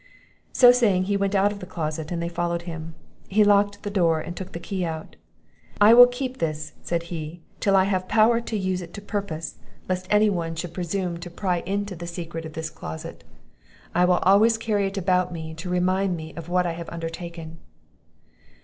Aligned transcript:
So 0.51 0.71
saying, 0.71 1.03
he 1.03 1.15
went 1.15 1.35
out 1.35 1.51
of 1.51 1.59
the 1.59 1.67
closet, 1.67 2.11
and 2.11 2.19
they 2.23 2.27
followed 2.27 2.63
him. 2.63 2.95
He 3.27 3.43
locked 3.43 3.83
the 3.83 3.91
door, 3.91 4.19
and 4.19 4.35
took 4.35 4.51
the 4.51 4.59
key 4.59 4.83
out 4.83 5.15
"I 5.79 5.93
will 5.93 6.07
keep 6.07 6.37
this," 6.39 6.73
said 6.81 7.03
he, 7.13 7.41
"till 7.59 7.75
I 7.75 7.83
have 7.83 8.07
power 8.07 8.41
to 8.41 8.57
use 8.57 8.81
it 8.81 8.95
to 8.95 8.99
purpose, 9.03 9.57
lest 9.87 10.07
any 10.09 10.27
one 10.27 10.55
should 10.55 10.73
presume 10.73 11.19
to 11.19 11.29
pry 11.29 11.59
into 11.67 11.95
the 11.95 12.07
secret 12.07 12.45
of 12.47 12.53
this 12.53 12.71
closet. 12.71 13.23
I 13.93 14.05
will 14.05 14.17
always 14.23 14.57
carry 14.57 14.87
it 14.87 14.97
about 14.97 15.31
me, 15.31 15.53
to 15.53 15.69
remind 15.69 16.17
me 16.17 16.33
of 16.33 16.49
what 16.49 16.65
I 16.65 16.71
have 16.71 16.89
undertaken." 16.89 17.59